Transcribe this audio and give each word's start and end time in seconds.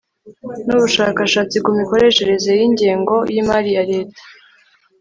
n'ubushakashatsi 0.65 1.57
ku 1.63 1.69
mikoreshereze 1.79 2.49
y'ingengo 2.59 3.15
y'imali 3.33 3.69
ya 3.75 3.83
leta 3.91 4.21